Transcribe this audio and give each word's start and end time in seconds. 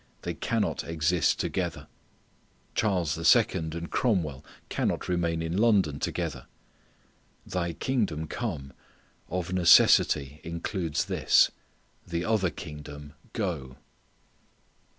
They 0.23 0.33
cannot 0.33 0.83
exist 0.83 1.39
together. 1.39 1.85
Charles 2.73 3.15
II 3.35 3.45
and 3.57 3.91
Cromwell 3.91 4.43
cannot 4.67 5.07
remain 5.07 5.43
in 5.43 5.55
London 5.55 5.99
together. 5.99 6.47
"Thy 7.45 7.73
kingdom 7.73 8.25
come," 8.25 8.73
of 9.29 9.53
necessity 9.53 10.41
includes 10.43 11.05
this, 11.05 11.51
"the 12.03 12.25
other 12.25 12.49
kingdom 12.49 13.13
go." 13.33 13.77